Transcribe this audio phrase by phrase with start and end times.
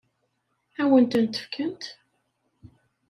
[0.81, 1.83] Ad wen-tent-fkent?